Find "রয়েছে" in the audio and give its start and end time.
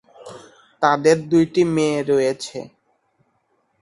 2.03-2.57